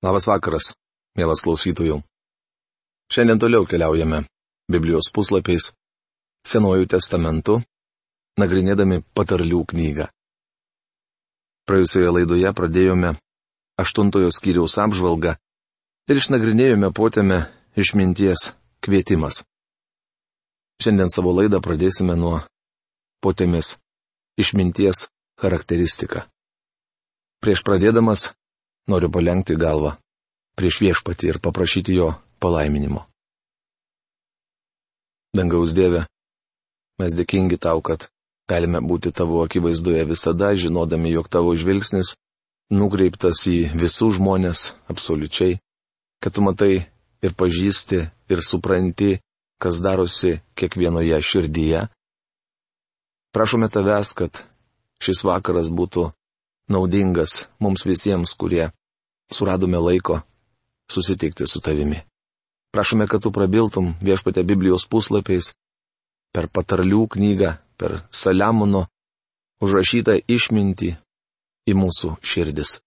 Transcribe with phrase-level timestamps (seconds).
[0.00, 0.70] Labas vakaras,
[1.12, 1.98] mielas klausytojų.
[3.12, 4.22] Šiandien toliau keliaujame
[4.70, 5.74] Biblijos puslapiais
[6.40, 7.58] Senuoju testamentu,
[8.40, 10.06] nagrinėdami patarlių knygą.
[11.68, 13.10] Praėjusioje laidoje pradėjome
[13.84, 15.34] aštuntojo skyriaus apžvalgą
[16.08, 17.42] ir išnagrinėjome potėme
[17.76, 19.42] išminties kvietimas.
[20.80, 22.38] Šiandien savo laidą pradėsime nuo
[23.20, 23.76] potėmis
[24.40, 25.10] išminties
[25.44, 26.24] charakteristika.
[27.44, 28.30] Prieš pradėdamas
[28.90, 29.94] noriu palengti galvą
[30.58, 32.10] prieš viešpatį ir paprašyti jo
[32.42, 33.06] palaiminimo.
[35.36, 36.04] Dangaus Dieve,
[36.98, 38.08] mes dėkingi tau, kad
[38.50, 42.16] galime būti tavo akivaizdoje visada, žinodami, jog tavo žvilgsnis
[42.74, 45.60] nukreiptas į visų žmonės absoliučiai,
[46.22, 46.72] kad tu matai
[47.22, 49.20] ir pažįsti ir supranti,
[49.62, 51.86] kas darosi kiekvienoje širdyje.
[53.30, 54.42] Prašome tavęs, kad
[55.02, 56.10] šis vakaras būtų
[56.70, 58.70] naudingas mums visiems, kurie
[59.32, 60.20] suradome laiko
[60.90, 62.00] susitikti su tavimi.
[62.72, 65.54] Prašome, kad tu prabiltum viešpatę Biblijos puslapiais,
[66.34, 68.86] per patarlių knygą, per Saliamono
[69.62, 70.90] užrašytą išmintį
[71.70, 72.78] į mūsų širdis,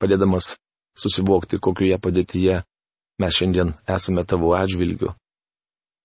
[0.00, 0.56] padėdamas
[0.98, 2.62] susivokti, kokioje padėtyje
[3.20, 5.12] mes šiandien esame tavo atžvilgiu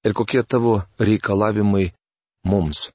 [0.03, 1.93] ir kokie tavo reikalavimai
[2.45, 2.91] mums,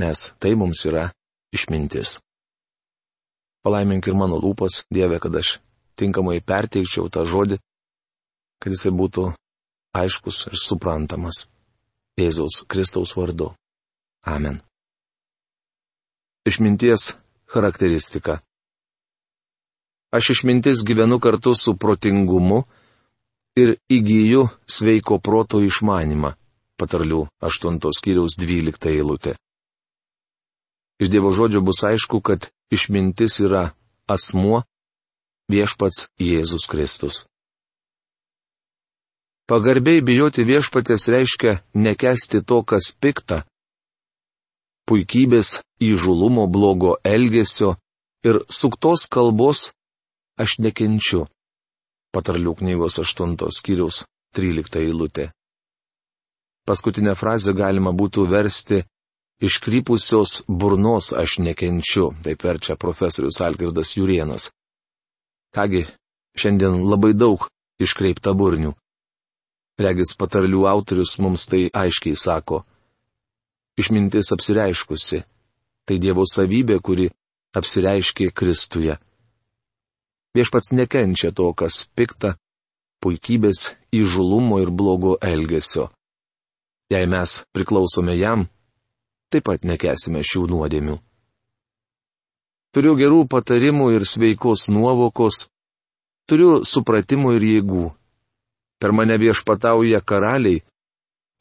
[0.00, 1.10] nes tai mums yra
[1.54, 2.18] išmintis.
[3.62, 5.60] Palaimink ir mano lūpas, Dieve, kad aš
[5.98, 7.58] tinkamai perteikčiau tą žodį,
[8.62, 9.30] kad jisai būtų
[9.96, 11.46] aiškus ir suprantamas.
[12.20, 13.52] Jėzaus Kristaus vardu.
[14.28, 14.60] Amen.
[16.44, 17.10] Išminties
[17.48, 18.40] charakteristika.
[20.12, 22.64] Aš išmintis gyvenu kartu su protingumu
[23.56, 26.34] ir įgyju sveiko proto išmanimą.
[26.76, 29.36] Patarlių 8 skyriaus 12 eilutė.
[31.00, 33.72] Iš Dievo žodžio bus aišku, kad išmintis yra
[34.06, 34.62] asmuo,
[35.50, 37.24] viešpats Jėzus Kristus.
[39.50, 43.42] Pagarbiai bijoti viešpatės reiškia nekesti to, kas pikta,
[44.88, 47.76] puikybės, įžulumo, blogo elgesio
[48.24, 49.70] ir suktos kalbos
[50.38, 51.26] aš nekenčiu.
[52.12, 54.04] Patarlių knygos 8 skyriaus
[54.36, 55.30] 13 eilutė.
[56.68, 58.82] Paskutinę frazę galima būtų versti
[59.42, 64.50] iškrypusios burnos aš nekenčiu, taip verčia profesorius Algirdas Jurienas.
[65.52, 65.84] Kągi,
[66.40, 67.44] šiandien labai daug
[67.82, 68.72] iškreipta burnių.
[69.82, 72.62] Regis patarlių autorius mums tai aiškiai sako.
[73.80, 75.22] Išmintis apsireiškusi.
[75.84, 77.08] Tai Dievo savybė, kuri
[77.58, 78.96] apsireiškė Kristuje.
[80.32, 82.36] Viešpats nekenčia to, kas pikta,
[83.04, 85.90] puikybės, įžulumo ir blogo elgesio.
[86.92, 88.46] Jei mes priklausome jam,
[89.28, 90.96] taip pat nekesime šių nuodėmių.
[92.72, 95.46] Turiu gerų patarimų ir sveikos nuovokos,
[96.24, 97.86] turiu supratimų ir jėgų.
[98.80, 100.62] Per mane viešpatauja karaliai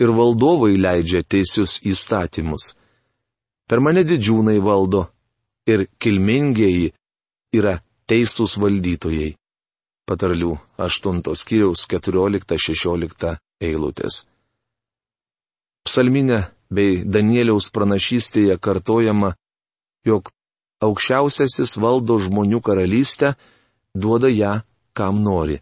[0.02, 2.74] ir valdovai leidžia teisius įstatymus.
[3.70, 5.06] Per mane didžiūnai valdo
[5.72, 6.92] ir kilmingieji
[7.56, 7.78] yra
[8.12, 9.32] teisūs valdytojai.
[10.10, 14.26] Patarlių 8 skyriaus 14-16 eilutės.
[15.88, 19.32] Psalminė bei Danieliaus pranašystėje kartojama,
[20.06, 20.34] jog
[20.82, 23.36] aukščiausiasis valdo žmonių karalystę,
[23.94, 24.62] duoda ją,
[24.98, 25.62] kam nori.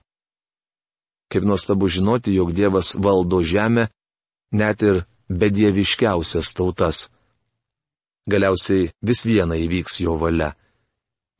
[1.29, 3.89] Kaip nuostabu žinoti, jog Dievas valdo žemę,
[4.51, 7.07] net ir bedieviškiausias tautas.
[8.29, 10.55] Galiausiai vis viena įvyks jo valia.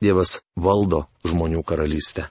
[0.02, 2.30] Dievas valdo žmonių karalystę.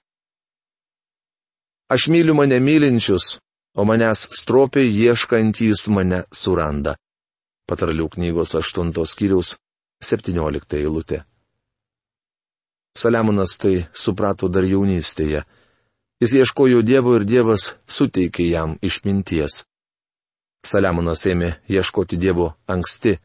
[1.88, 3.38] Aš myliu mane mylinčius,
[3.76, 6.96] o manęs stropiai ieškantys mane suranda.
[7.68, 9.56] Patarlių knygos 8 skyriaus
[10.00, 11.27] 17 eilutė.
[12.96, 15.44] Saliamonas tai suprato dar jaunystėje.
[16.22, 19.62] Jis ieškojo Dievo ir Dievas suteikė jam išminties.
[20.66, 23.18] Saliamonas ėmė ieškoti Dievo anksti,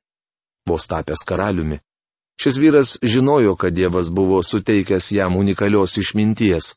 [0.70, 1.80] vos tapęs karaliumi.
[2.42, 6.76] Šis vyras žinojo, kad Dievas buvo suteikęs jam unikalios išminties.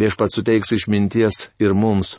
[0.00, 2.18] Viešpat suteiks išminties ir mums,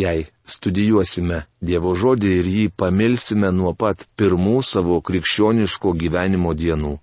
[0.00, 6.94] jei studijuosime Dievo žodį ir jį pamilsime nuo pat pirmų savo krikščioniško gyvenimo dienų.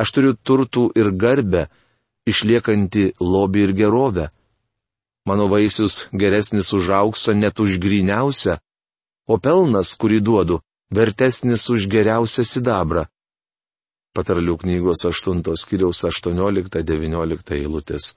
[0.00, 1.66] Aš turiu turtų ir garbę,
[2.30, 4.30] išliekantį lobį ir gerovę.
[5.28, 8.56] Mano vaisius geresnis už auksą net už griniausią,
[9.28, 10.60] o pelnas, kurį duodu,
[10.90, 13.04] vertesnis už geriausią sidabrą.
[14.16, 18.16] Patarlių knygos 8 skyriaus 18-19 eilutės.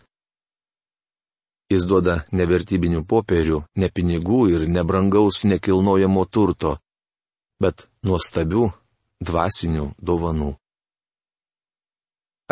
[1.70, 6.78] Jis duoda nevertybinių popierių, ne pinigų ir nebrangaus nekilnojamo turto,
[7.62, 8.72] bet nuostabių
[9.22, 10.63] dvasinių dovanų.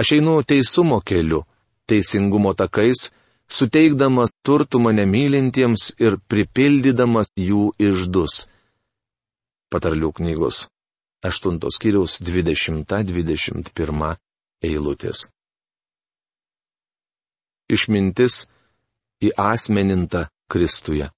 [0.02, 1.44] Aš einu teisumo keliu,
[1.86, 3.12] teisingumo takais,
[3.46, 8.48] suteikdamas turtų mane mylintiems ir pripildydamas jų išdus.
[9.70, 10.64] Patarlių knygos
[11.30, 14.16] 8 skyriaus 20-21
[14.66, 15.28] eilutės.
[17.70, 18.48] Išmintis
[19.30, 21.12] įasmeninta Kristuje.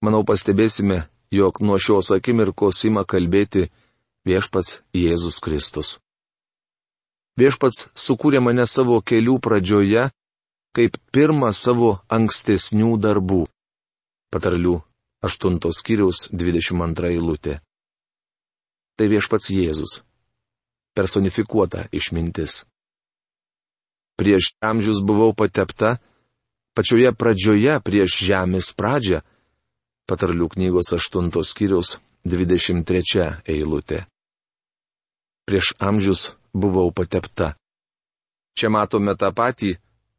[0.00, 1.00] Manau pastebėsime,
[1.34, 3.66] jog nuo šios akimirkos ima kalbėti
[4.24, 5.98] viešpats Jėzus Kristus.
[7.40, 10.10] Viešpats sukūrė mane savo kelių pradžioje,
[10.76, 13.46] kaip pirmą savo ankstesnių darbų.
[14.30, 14.74] Patarlių
[15.24, 17.54] 8 skyriaus 22 eilutė.
[18.96, 20.02] Tai viešpats Jėzus.
[20.92, 22.66] Personifikuota išmintis.
[24.20, 25.96] Prieš amžius buvau patepta,
[26.76, 29.22] pačioje pradžioje prieš žemės pradžią,
[30.04, 31.96] patarlių knygos 8 skyriaus
[32.28, 34.04] 23 eilutė.
[35.48, 37.54] Prieš amžius buvau patepta.
[38.56, 39.76] Čia matome tą patį,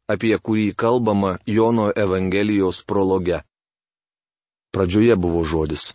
[0.08, 3.42] apie kurį kalbama Jono Evangelijos prologe.
[4.72, 5.92] Pradžioje buvo žodis.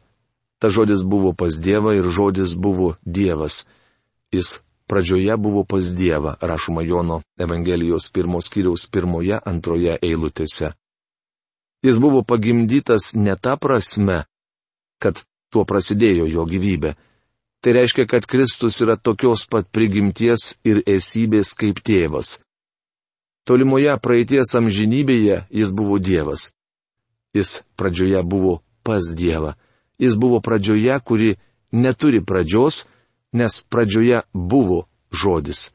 [0.59, 3.65] Ta žodis buvo pas Dievą ir žodis buvo Dievas.
[4.33, 10.73] Jis pradžioje buvo pas Dievą, rašoma Jono Evangelijos pirmos kiriaus pirmoje, antroje eilutėse.
[11.85, 14.23] Jis buvo pagimdytas ne ta prasme,
[14.97, 15.21] kad
[15.53, 16.95] tuo prasidėjo jo gyvybė.
[17.61, 22.37] Tai reiškia, kad Kristus yra tokios pat prigimties ir esybės kaip tėvas.
[23.47, 26.51] Tolimoje praeities amžinybėje jis buvo Dievas.
[27.33, 29.55] Jis pradžioje buvo pas Dievą.
[29.97, 31.37] Jis buvo pradžioje, kuri
[31.71, 32.85] neturi pradžios,
[33.33, 35.71] nes pradžioje buvo žodis.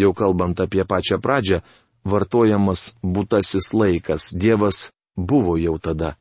[0.00, 1.60] Jau kalbant apie pačią pradžią,
[2.04, 6.16] vartojamas būtasis laikas, Dievas buvo jau tada.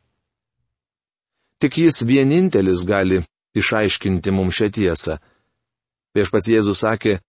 [1.57, 3.23] Tik jis vienintelis gali
[3.57, 5.19] išaiškinti mums šią tiesą.
[6.13, 7.19] Viešpats Jėzus sakė,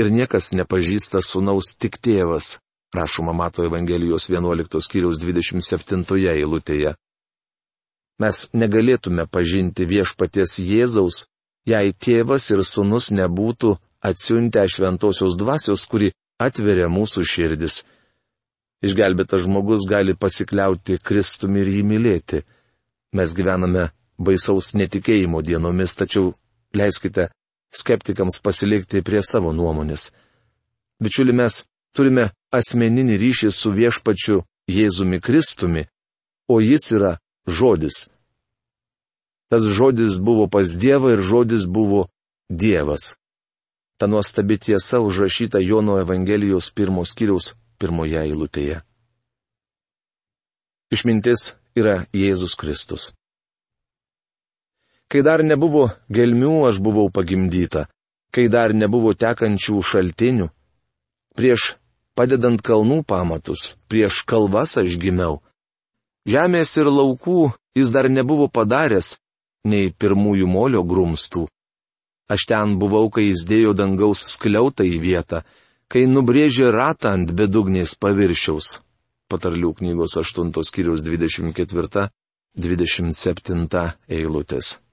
[0.00, 2.58] ir niekas nepažįsta sunaus tik tėvas,
[2.94, 6.94] rašoma Mato Evangelijos 11 skyriaus 27 eilutėje.
[8.20, 11.26] Mes negalėtume pažinti viešpaties Jėzaus,
[11.68, 17.82] jei tėvas ir sunus nebūtų atsiuntę šventosios dvasios, kuri atveria mūsų širdis.
[18.84, 22.42] Išgelbėtas žmogus gali pasikliauti Kristumi ir jį mylėti.
[23.16, 26.34] Mes gyvename baisaus netikėjimo dienomis, tačiau
[26.76, 27.28] leiskite
[27.74, 30.10] skeptikams pasilikti prie savo nuomonės.
[31.02, 31.64] Bičiuli, mes
[31.96, 35.86] turime asmeninį ryšį su viešpačiu Jėzumi Kristumi,
[36.48, 37.12] o jis yra
[37.46, 38.06] žodis.
[39.50, 42.08] Tas žodis buvo pas Dievą ir žodis buvo
[42.50, 43.14] Dievas.
[43.98, 48.82] Ta nuostabi tiesa užrašyta Jono Evangelijos pirmos kiriaus pirmoje eilutėje.
[50.92, 53.12] Išmintis yra Jėzus Kristus.
[55.06, 57.86] Kai dar nebuvo gelmių, aš buvau pagimdyta,
[58.34, 60.48] kai dar nebuvo tekančių šaltinių,
[61.38, 61.76] prieš
[62.18, 65.42] padedant kalnų pamatus, prieš kalvas aš gimiau.
[66.26, 69.18] Žemės ir laukų jis dar nebuvo padaręs,
[69.70, 71.46] nei pirmųjų molio grumstų.
[72.26, 75.42] Aš ten buvau, kai jis dėjo dangaus skliautą į vietą,
[75.86, 78.80] kai nubrėžė ratą ant bedugnės paviršiaus.
[79.30, 82.10] Patarlių knygos 8 skyrius 24-27
[84.18, 84.85] eilutės.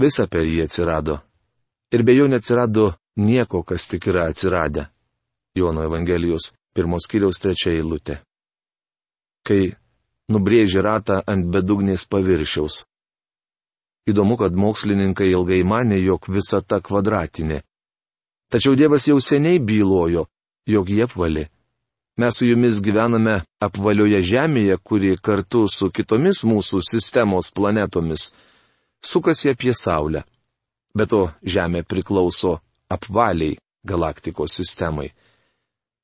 [0.00, 1.20] Visa per jį atsirado.
[1.94, 4.88] Ir be jo neatsirado nieko, kas tik yra atsiradę.
[5.54, 8.18] Jono Evangelijos pirmos kiriaus trečia eilutė.
[9.46, 9.76] Kai
[10.34, 12.82] nubrėžė ratą ant bedugnės paviršiaus.
[14.10, 17.62] Įdomu, kad mokslininkai ilgai mane, jog visata kvadratinė.
[18.50, 20.26] Tačiau Dievas jau seniai bylojo,
[20.68, 21.46] jog jie apvali.
[22.18, 28.28] Mes su jumis gyvename apvalioje Žemėje, kuri kartu su kitomis mūsų sistemos planetomis
[29.04, 30.24] sukasi apie Saulę.
[30.94, 35.10] Be to, Žemė priklauso apvaliai galaktikos sistemai.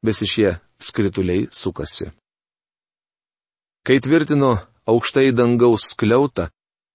[0.04, 2.11] Visi šie skrituliai sukasi.
[3.87, 4.57] Kai tvirtino
[4.90, 6.50] aukštai dangaus skliautą,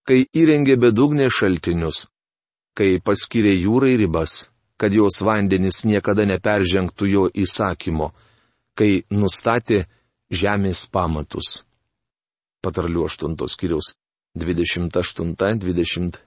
[0.06, 2.06] kai įrengė bedugnė šaltinius,
[2.78, 4.46] kai paskyrė jūrai ribas,
[4.78, 8.12] kad jos vandenis niekada neperžengtų jo įsakymo,
[8.78, 9.86] kai nustatė
[10.30, 11.64] žemės pamatus.
[12.62, 13.94] Patarlių 8 skyriaus
[14.36, 16.20] 28-29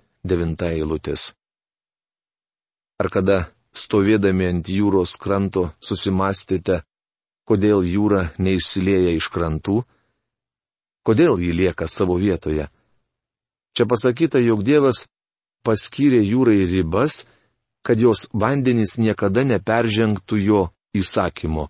[0.72, 1.34] eilutės.
[2.98, 3.38] Ar kada
[3.76, 6.82] stovėdami ant jūros kranto susimastėte,
[7.48, 9.84] kodėl jūra neišsilieja iš krantų?
[11.06, 12.68] Kodėl ji lieka savo vietoje?
[13.76, 15.06] Čia pasakyta, jog Dievas
[15.64, 17.24] paskyrė jūrai ribas,
[17.86, 21.68] kad jos vandenys niekada neperžengtų jo įsakymo.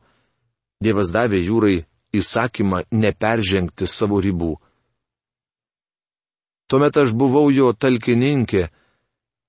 [0.82, 4.56] Dievas davė jūrai įsakymą neperžengti savo ribų.
[6.68, 8.68] Tuomet aš buvau jo talkininkė,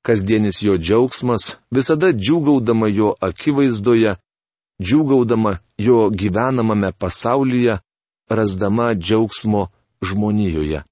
[0.07, 4.15] kasdienis jo džiaugsmas, visada džiūgaudama jo akivaizdoje,
[4.79, 7.79] džiūgaudama jo gyvenamame pasaulyje,
[8.31, 9.67] rasdama džiaugsmo
[9.99, 10.85] žmonijoje.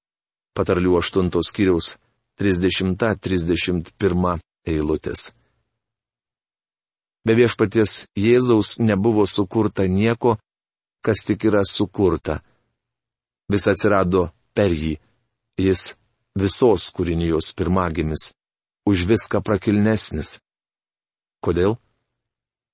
[0.52, 1.96] Patarlių 8 skyriaus
[2.40, 5.32] 30-31 eilutės.
[7.24, 10.36] Be viešpaties Jėzaus nebuvo sukurta nieko,
[11.04, 12.40] kas tik yra sukurta.
[13.48, 14.98] Vis atsirado per jį.
[15.58, 15.94] Jis
[16.36, 18.32] visos kūrinijos pirmagimis,
[18.88, 20.38] už viską prakilnesnis.
[21.44, 21.76] Kodėl?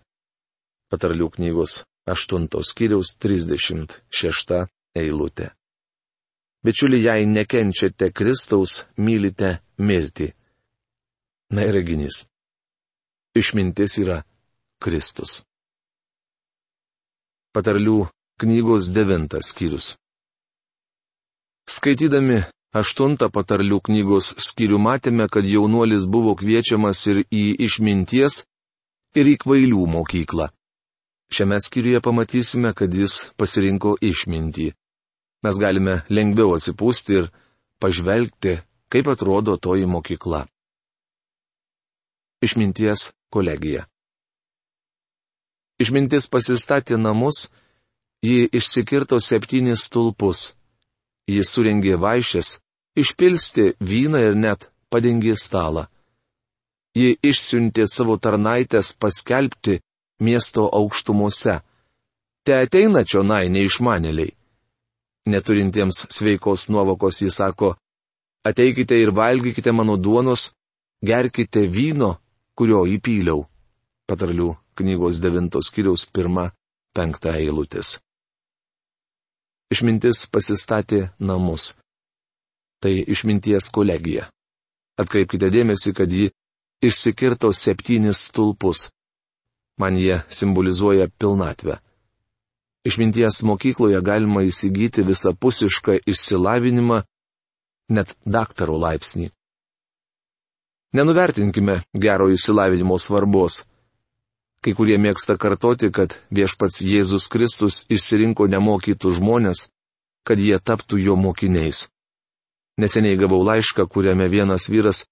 [0.91, 5.49] Patarlių knygos 8 skyriaus 36 eilutė.
[6.65, 10.31] Bičiuli, jei nekenčiate Kristaus, mylite mirtį.
[11.53, 12.23] Na ir reginys.
[13.37, 14.23] Išmintis yra
[14.81, 15.43] Kristus.
[17.53, 18.07] Patarlių
[18.41, 19.93] knygos 9 skyrius.
[21.69, 22.41] Skaitydami
[22.75, 28.43] aštuntą patarlių knygos skyrių matėme, kad jaunuolis buvo kviečiamas ir į išminties,
[29.15, 30.49] ir į kvailių mokyklą.
[31.33, 34.71] Šiame skyriuje pamatysime, kad jis pasirinko išmintį.
[35.45, 37.31] Mes galime lengviau atsipūsti ir
[37.81, 40.45] pažvelgti, kaip atrodo toji mokykla.
[42.45, 43.85] Išminties kolegija.
[45.81, 47.49] Išmintis pasistatė namus,
[48.23, 50.53] ji išsikirto septynis stulpus.
[51.27, 52.59] Ji surengė vaišės,
[52.95, 55.87] išpilsti vyną ir net padengė stalą.
[56.95, 59.81] Ji išsiuntė savo tarnaitės paskelbti,
[60.19, 61.59] miesto aukštumose.
[62.45, 64.33] Te ateina čionai neišmanėliai.
[65.25, 67.73] Neturintiems sveikos nuovokos jis sako,
[68.45, 70.51] ateikite ir valgykite mano duonos,
[71.01, 72.11] gerkite vyno,
[72.53, 73.47] kurio įpyliau.
[74.05, 76.51] Patarlių knygos devintos kiriaus pirmą,
[76.93, 77.97] penktą eilutės.
[79.73, 81.73] Išmintis pasistatė namus.
[82.81, 84.27] Tai išminties kolegija.
[85.01, 86.29] Atkreipkite dėmesį, kad ji
[86.85, 88.89] išsikirto septynis stulpus.
[89.77, 91.77] Man jie simbolizuoja pilnatvę.
[92.85, 97.01] Išminties mokykloje galima įsigyti visapusišką išsilavinimą,
[97.89, 99.31] net daktaro laipsnį.
[100.95, 103.65] Nenuvertinkime gero išsilavinimo svarbos.
[104.63, 109.67] Kai kurie mėgsta kartoti, kad viešpats Jėzus Kristus išsirinko nemokytų žmonės,
[110.25, 111.89] kad jie taptų jo mokiniais.
[112.79, 115.03] Neseniai gavau laišką, kuriame vienas vyras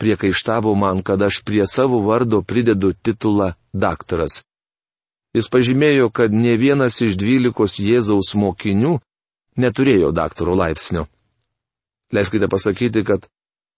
[0.00, 4.42] priekaištavo man, kad aš prie savo vardo pridedu titulą daktaras.
[5.36, 8.96] Jis pažymėjo, kad ne vienas iš dvylikos Jėzaus mokinių
[9.60, 11.04] neturėjo daktaro laipsnio.
[12.10, 13.28] Leiskite pasakyti, kad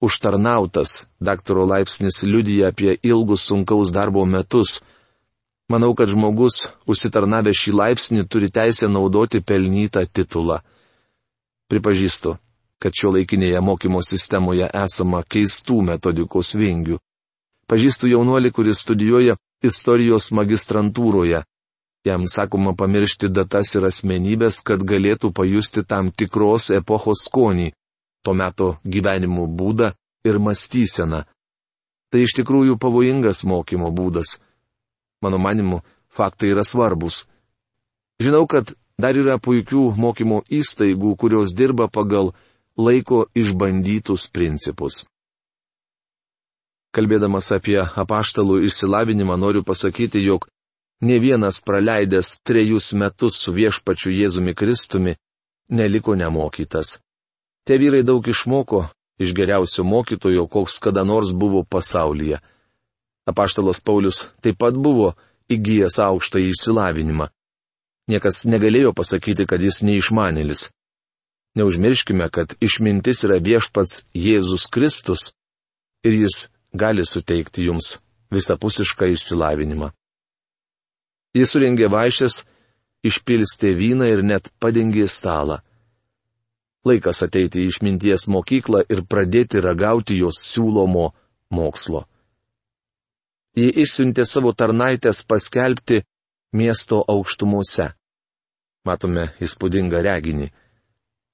[0.01, 4.81] užtarnautas daktaro laipsnis liudyja apie ilgus sunkaus darbo metus.
[5.69, 10.59] Manau, kad žmogus, užsitarnavęs šį laipsnį, turi teisę naudoti pelnytą titulą.
[11.69, 12.35] Pripažįstu,
[12.83, 16.99] kad šio laikinėje mokymo sistemoje esama keistų metodikos vingių.
[17.71, 21.45] Pažįstu jaunuolį, kuris studijuoja istorijos magistrantūroje.
[22.03, 27.71] Jam sakoma pamiršti datas ir asmenybės, kad galėtų pajusti tam tikros epochos skonį,
[28.27, 29.93] to meto gyvenimo būdą
[30.27, 31.23] ir mąstyseną.
[32.11, 34.41] Tai iš tikrųjų pavojingas mokymo būdas.
[35.23, 37.29] Mano manimu, faktai yra svarbus.
[38.19, 42.35] Žinau, kad dar yra puikių mokymo įstaigų, kurios dirba pagal
[42.77, 45.05] laiko išbandytus principus.
[46.93, 50.49] Kalbėdamas apie apaštalų išsilavinimą noriu pasakyti, jog
[51.01, 55.17] ne vienas praleidęs trejus metus su viešpačiu Jėzumi Kristumi
[55.69, 56.99] neliko nemokytas.
[57.65, 58.87] Tie vyrai daug išmoko
[59.19, 62.41] iš geriausio mokytojo, koks kada nors buvo pasaulyje.
[63.27, 65.15] Apaštalas Paulius taip pat buvo
[65.49, 67.29] įgyjęs aukštą išsilavinimą.
[68.11, 70.71] Niekas negalėjo pasakyti, kad jis neišmanėlis.
[71.55, 75.33] Neužmirškime, kad išmintis yra viešpats Jėzus Kristus
[76.05, 77.99] ir jis gali suteikti jums
[78.33, 79.91] visapusišką išsilavinimą.
[81.37, 82.39] Jis suringė vaišės,
[83.05, 85.61] išpilstė vyną ir net padengė stalą.
[86.89, 91.13] Laikas ateiti į išminties mokyklą ir pradėti ragauti jos siūlomo
[91.53, 92.07] mokslo.
[93.57, 96.01] Ji išsiuntė savo tarnaitės paskelbti
[96.57, 97.93] miesto aukštumuose.
[98.89, 100.49] Matome įspūdingą reginį.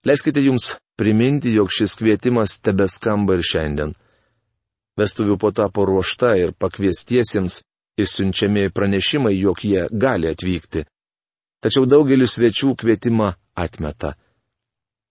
[0.06, 3.94] Leiskite jums priminti, jog šis kvietimas tebeskamba ir šiandien.
[4.98, 7.60] Vestuvių po tapo ruošta ir pakviestiesiems
[7.98, 10.84] išsiunčiami pranešimai, jog jie gali atvykti.
[11.62, 14.14] Tačiau daugelis svečių kvietimą atmeta.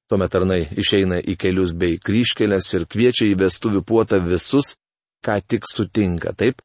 [0.07, 4.77] Tuomet tarnai išeina į kelius bei kryškelės ir kviečia į vestuvių puotą visus,
[5.19, 6.63] ką tik sutinka, taip?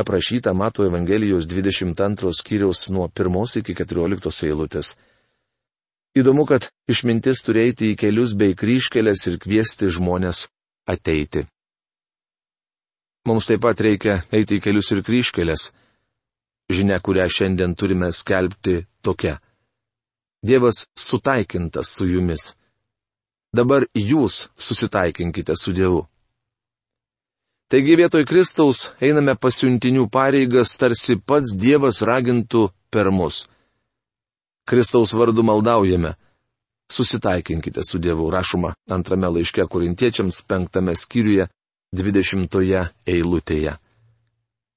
[0.00, 4.94] Aprašyta Mato Evangelijos 22 skyriaus nuo 1 iki 14 eilutės.
[6.18, 10.48] Įdomu, kad išmintis turėti į kelius bei kryškelės ir kviesti žmonės
[10.90, 11.44] ateiti.
[13.28, 15.68] Mums taip pat reikia eiti į kelius ir kryškelės.
[16.70, 19.38] Žinia, kurią šiandien turime skelbti, tokia.
[20.42, 22.54] Dievas sutaikintas su jumis.
[23.54, 26.04] Dabar jūs susitaikinkite su Dievu.
[27.70, 33.44] Taigi vietoj Kristaus einame pasiuntinių pareigas, tarsi pats Dievas ragintų per mus.
[34.70, 36.14] Kristaus vardu maldaujame.
[36.92, 41.48] Susitaikinkite su Dievu, rašoma antrame laiške korintiečiams penktame skyriuje,
[41.90, 43.72] dvidešimtoje eilutėje.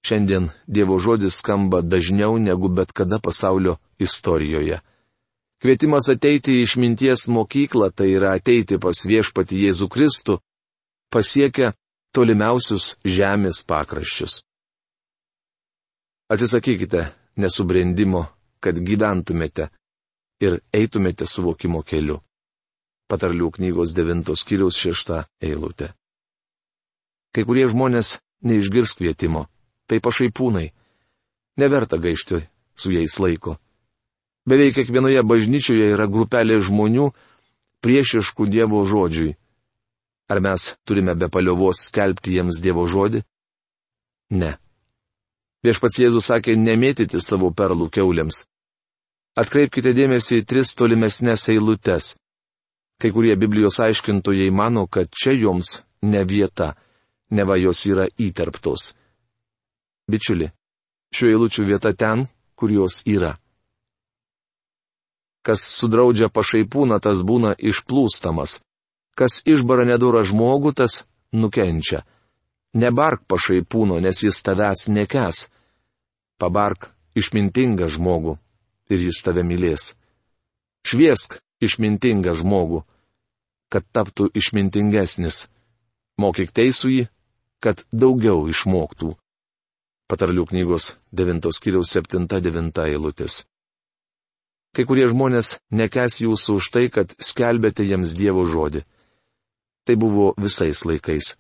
[0.06, 4.80] Šiandien Dievo žodis skamba dažniau negu bet kada pasaulio istorijoje.
[5.62, 10.40] Kvietimas ateiti į išminties mokyklą, tai yra ateiti pas viešpati Jėzų Kristų,
[11.14, 11.76] pasiekia
[12.18, 14.42] tolimiausius žemės pakraščius.
[16.34, 17.06] Atsisakykite
[17.38, 18.26] nesubrendimo,
[18.60, 19.70] kad gyventumėte
[20.44, 22.20] ir eitumėte suvokimo keliu.
[23.10, 25.92] Patarlių knygos 9 skyriaus 6 eilutė.
[27.34, 29.48] Kai kurie žmonės neišgirs kvietimo.
[29.88, 30.72] Tai pašaipūnai.
[31.60, 32.44] Neverta gaišti
[32.76, 33.58] su jais laiko.
[34.50, 37.12] Beveik kiekvienoje bažnyčioje yra grupelė žmonių
[37.84, 39.36] priešiškų Dievo žodžiui.
[40.32, 43.24] Ar mes turime be paliovos skelbti jiems Dievo žodį?
[44.40, 44.56] Ne.
[45.64, 48.44] Viešpats Jėzus sakė nemėtyti savo perlų keuliams.
[49.34, 52.12] Atkreipkite dėmesį į tris tolimesnės eilutes.
[53.02, 56.76] Kai kurie Biblijos aiškintojai mano, kad čia joms ne vieta
[57.34, 58.92] neva jos yra įterptos.
[60.06, 60.52] Bičiuli,
[61.18, 63.34] šių eilučių vieta ten, kur jos yra.
[65.42, 68.60] Kas sudraudžia pašaipūną, tas būna išplūstamas.
[69.18, 71.02] Kas išbara nedūra žmogų, tas
[71.34, 72.06] nukenčia.
[72.78, 75.48] Nebark pašaipūno, nes jis tavęs nekes.
[76.38, 78.38] Pabark išmintingą žmogų
[78.90, 79.94] ir jis tave mylės.
[80.88, 82.84] Šviesk išmintingą žmogų,
[83.72, 85.48] kad taptų išmintingesnis.
[86.20, 87.08] Mokyk teisųjį
[87.64, 89.14] kad daugiau išmoktų.
[90.12, 93.44] Patarlių knygos 9 skyriaus 7-9 eilutės.
[94.76, 98.84] Kai kurie žmonės nekes jūsų už tai, kad skelbėte jiems Dievo žodį.
[99.88, 101.36] Tai buvo visais laikais.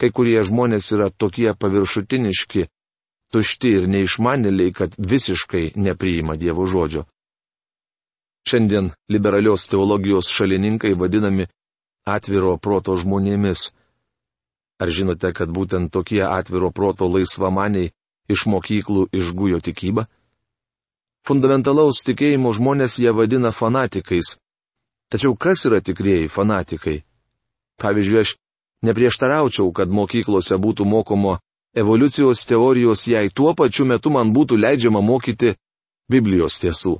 [0.00, 2.66] Kai kurie žmonės yra tokie paviršutiniški,
[3.30, 7.06] tušti ir neišmanėliai, kad visiškai nepriima Dievo žodžio.
[8.48, 11.46] Šiandien liberalios teologijos šalininkai vadinami
[12.08, 13.70] atviro proto žmonėmis.
[14.80, 17.92] Ar žinote, kad būtent tokie atviro proto laisvamaniai
[18.32, 20.06] iš mokyklų išgujo tikybą?
[21.26, 24.38] Fundamentalaus tikėjimo žmonės jie vadina fanatikais.
[25.12, 27.02] Tačiau kas yra tikrieji fanatikai?
[27.80, 28.36] Pavyzdžiui, aš
[28.86, 31.36] neprieštaraučiau, kad mokyklose būtų mokomo
[31.74, 35.54] evoliucijos teorijos, jei tuo pačiu metu man būtų leidžiama mokyti
[36.10, 36.98] Biblijos tiesų.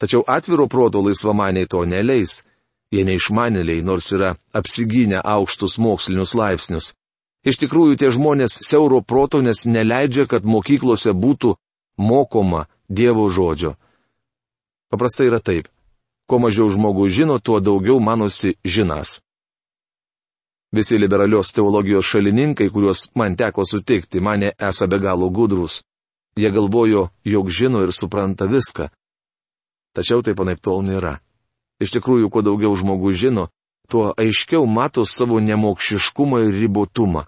[0.00, 2.44] Tačiau atviro proto laisvamaniai to neleis.
[2.90, 6.90] Jie neišmanėliai, nors yra apsigynę aukštus mokslinius laipsnius.
[7.46, 11.54] Iš tikrųjų, tie žmonės siauro proto, nes neleidžia, kad mokyklose būtų
[11.98, 13.76] mokoma Dievo žodžio.
[14.90, 15.68] Paprastai yra taip.
[16.26, 19.20] Kuo mažiau žmogus žino, tuo daugiau manosi žinas.
[20.72, 25.82] Visi liberalios teologijos šalininkai, kuriuos man teko sutikti, mane esą be galo gudrus.
[26.36, 28.86] Jie galvojo, jog žino ir supranta viską.
[29.94, 31.18] Tačiau taip anaip tol nėra.
[31.82, 33.48] Iš tikrųjų, kuo daugiau žmogus žino,
[33.90, 37.24] tuo aiškiau mato savo nemokšiškumą ir ribotumą.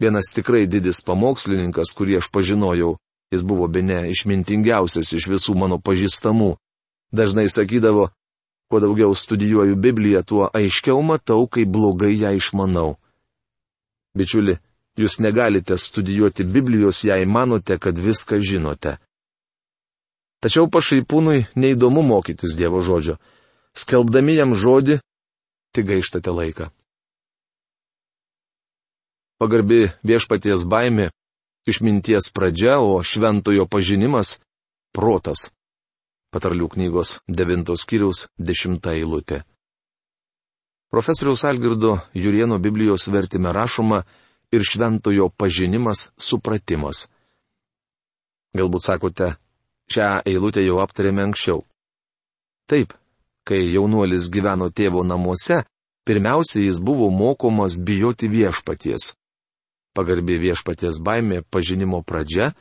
[0.00, 2.94] Vienas tikrai didis pamokslininkas, kurį aš pažinojau,
[3.34, 6.54] jis buvo be ne išmintingiausias iš visų mano pažįstamų,
[7.12, 8.08] dažnai sakydavo,
[8.70, 12.94] Kuo daugiau studijuoju Bibliją, tuo aiškiau matau, kaip blogai ją išmanau.
[14.14, 14.54] Bičiuli,
[14.94, 18.98] jūs negalite studijuoti Biblijos, jei manote, kad viską žinote.
[20.40, 23.18] Tačiau pašaipūnui neįdomu mokytis Dievo žodžio.
[23.74, 25.00] Skelbdami jam žodį,
[25.74, 26.70] tik gaištate laiką.
[29.42, 31.10] Pagarbi viešpaties baimė-
[31.70, 34.38] išminties pradžia, o šventojo pažinimas-
[34.96, 35.50] protas.
[36.30, 39.42] Patarlių knygos 9 skyriaus 10 eilutė.
[40.90, 44.02] Profesoriaus Algirdo Jurieno Biblijos vertime rašoma
[44.52, 47.08] ir šventojo pažinimas- supratimas.
[48.54, 49.36] Galbūt sakote,
[49.90, 51.64] Šią eilutę jau aptarėme anksčiau.
[52.70, 52.92] Taip,
[53.42, 55.64] kai jaunuolis gyveno tėvo namuose,
[56.06, 59.16] pirmiausia jis buvo mokomas bijoti viešpaties.
[59.96, 62.52] Pagarbi viešpaties baimė pažinimo pradžia,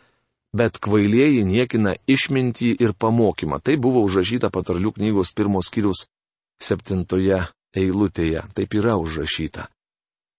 [0.55, 3.59] bet kvailieji niekina išmintį ir pamokymą.
[3.61, 6.07] Tai buvo užrašyta patarlių knygos pirmos skyrius
[6.61, 7.43] septintoje
[7.75, 8.45] eilutėje.
[8.55, 9.67] Taip yra užrašyta.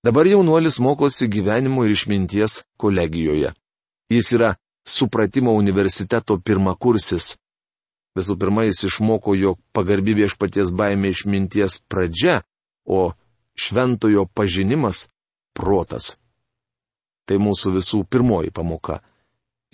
[0.05, 3.53] Dabar jaunuolis mokosi gyvenimo ir išminties kolegijoje.
[4.11, 4.55] Jis yra
[4.89, 7.37] supratimo universiteto pirmakursis.
[8.19, 12.41] Visų pirma, jis išmoko, jog pagarbi viešpaties baimė išminties pradžia,
[12.85, 13.13] o
[13.55, 15.07] šventojo pažinimas-
[15.57, 16.17] protas.
[17.27, 18.99] Tai mūsų visų pirmoji pamoka.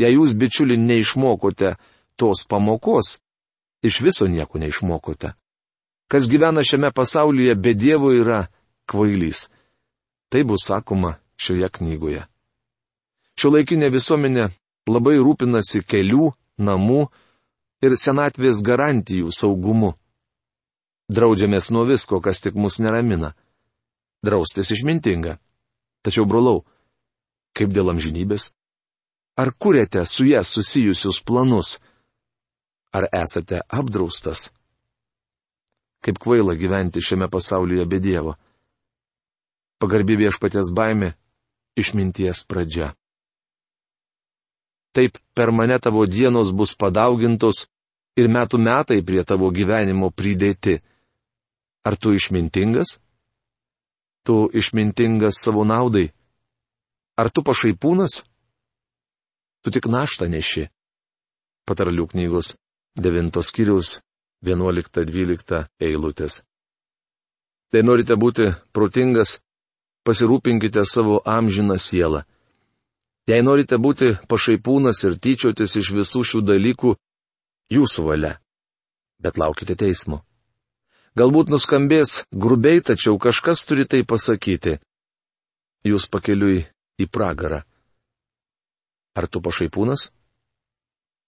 [0.01, 1.77] Jei jūs, bičiuli, neišmokote
[2.21, 3.17] tos pamokos,
[3.83, 5.33] iš viso nieko neišmokote.
[6.11, 8.47] Kas gyvena šiame pasaulyje be Dievo yra
[8.87, 9.49] kvailys.
[10.31, 12.23] Tai bus sakoma šioje knygoje.
[13.37, 14.49] Šio laikinė visuomenė
[14.89, 16.31] labai rūpinasi kelių,
[16.63, 17.07] namų
[17.85, 19.95] ir senatvės garantijų saugumu.
[21.13, 23.35] Draudžiamės nuo visko, kas tik mus neramina.
[24.25, 25.37] Draustis išmintinga.
[26.03, 26.65] Tačiau, brolau,
[27.55, 28.51] kaip dėl amžinybės?
[29.37, 31.79] Ar kuriate su ją susijusius planus?
[32.93, 34.51] Ar esate apdraustas?
[36.01, 38.33] Kaip kvaila gyventi šiame pasaulyje be Dievo.
[39.79, 41.11] Pagarbi viešpatės baimė-
[41.83, 42.95] išminties pradžia.
[44.97, 47.67] Taip per mane tavo dienos bus padaugintos
[48.17, 50.81] ir metų metai prie tavo gyvenimo pridėti.
[51.85, 52.97] Ar tu išmintingas?
[54.25, 56.09] Tu išmintingas savo naudai.
[57.21, 58.25] Ar tu pašaipūnas?
[59.67, 60.69] Tu tik naštą neši.
[61.67, 62.53] Patarlių knygos
[63.03, 63.97] 9 skyriaus
[64.47, 66.45] 11-12 eilutės.
[67.75, 69.41] Tai norite būti protingas,
[70.07, 72.23] pasirūpinkite savo amžiną sielą.
[73.27, 76.95] Jei norite būti pašaipūnas ir tyčiotis iš visų šių dalykų,
[77.75, 78.37] jūsų valia.
[79.19, 80.23] Bet laukite teismo.
[81.19, 84.79] Galbūt nuskambės grubiai, tačiau kažkas turi tai pasakyti.
[85.83, 86.69] Jūs pakeliui
[87.03, 87.67] į pragarą.
[89.17, 90.11] Ar tu pašaipūnas?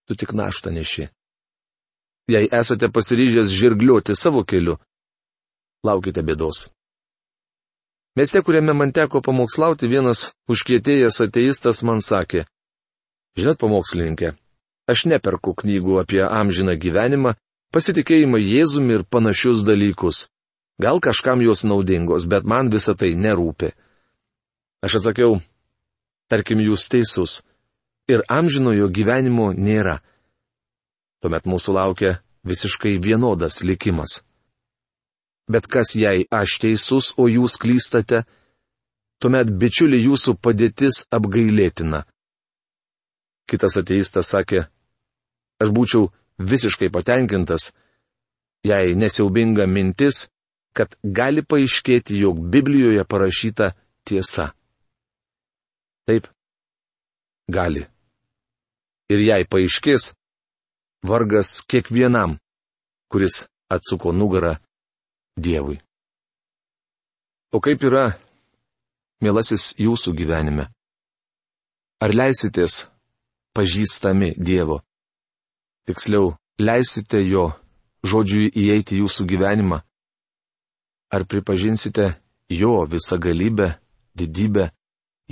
[0.09, 1.09] Tu tik naštą neši.
[2.29, 4.77] Jei esate pasiryžęs žirgliuoti savo keliu,
[5.85, 6.69] laukite bėdos.
[8.19, 12.45] Mieste, kuriame man teko pamokslauti, vienas užkietėjęs ateistas man sakė,
[13.39, 14.35] žinot, pamokslininkė,
[14.91, 17.37] aš neperku knygų apie amžiną gyvenimą,
[17.73, 20.27] pasitikėjimą Jėzumi ir panašius dalykus.
[20.83, 23.73] Gal kažkam jos naudingos, bet man visa tai nerūpi.
[24.85, 25.41] Aš atsakiau,
[26.31, 27.41] tarkim, jūs teisus.
[28.09, 29.99] Ir amžinojo gyvenimo nėra.
[31.21, 32.13] Tuomet mūsų laukia
[32.49, 34.23] visiškai vienodas likimas.
[35.49, 38.25] Bet kas jei aš teisus, o jūs klystate,
[39.21, 42.05] tuomet bičiuli jūsų padėtis apgailėtina.
[43.49, 44.67] Kitas ateistas sakė,
[45.61, 47.73] aš būčiau visiškai patenkintas,
[48.65, 50.29] jei nesiaubinga mintis,
[50.77, 53.73] kad gali paaiškėti, jog Biblijoje parašyta
[54.05, 54.53] tiesa.
[56.09, 56.29] Taip,
[57.49, 57.89] gali.
[59.09, 60.13] Ir jei paaiškės,
[61.09, 62.37] vargas kiekvienam,
[63.09, 64.59] kuris atsuko nugarą
[65.39, 65.79] Dievui.
[67.55, 68.19] O kaip yra,
[69.25, 70.67] mielasis, jūsų gyvenime?
[72.05, 72.83] Ar leisitės
[73.57, 74.83] pažįstami Dievo?
[75.89, 77.49] Tiksliau, leisite jo
[78.05, 79.81] žodžiui įeiti jūsų gyvenimą?
[81.09, 82.11] Ar pripažinsite
[82.53, 83.79] jo visą galybę,
[84.13, 84.69] didybę,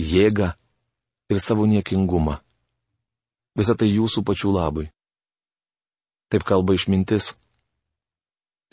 [0.00, 0.54] jėgą
[1.28, 2.40] ir savo niekingumą?
[3.56, 4.86] Visą tai jūsų pačių labui.
[6.28, 7.30] Taip kalba išmintis.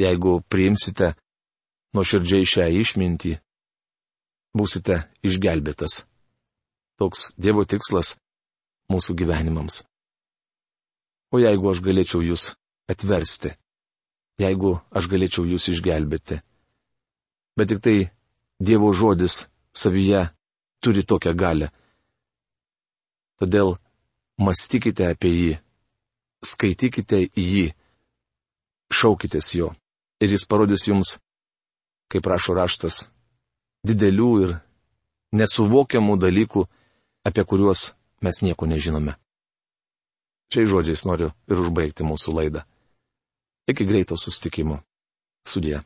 [0.02, 1.14] Jeigu priimsite
[1.94, 3.36] nuoširdžiai šią išmintį,
[4.58, 6.02] būsite išgelbėtas.
[7.00, 8.16] Toks Dievo tikslas
[8.92, 9.84] mūsų gyvenimams.
[11.34, 12.52] O jeigu aš galėčiau jūs
[12.90, 13.54] atversti,
[14.42, 16.42] jeigu aš galėčiau jūs išgelbėti.
[17.58, 17.98] Bet tik tai
[18.60, 20.28] Dievo žodis savyje
[20.82, 21.72] turi tokią galę.
[23.42, 23.76] Todėl
[24.42, 25.52] mąstykite apie jį,
[26.46, 27.66] skaitykite jį,
[28.94, 29.72] šaukitės jo
[30.24, 31.18] ir jis parodys jums,
[32.12, 33.04] kaip prašo raštas,
[33.86, 34.56] didelių ir
[35.36, 36.66] nesuvokiamų dalykų,
[37.28, 37.92] apie kuriuos
[38.24, 39.18] mes nieko nežinome.
[40.54, 42.64] Šiais žodžiais noriu ir užbaigti mūsų laidą.
[43.68, 44.82] Iki greito sustikimo.
[45.48, 45.84] Sudė.